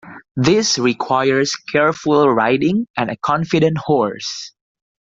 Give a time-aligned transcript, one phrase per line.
[0.35, 4.51] This requires careful riding and a confident horse.